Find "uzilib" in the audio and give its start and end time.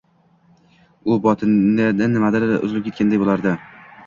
2.49-2.89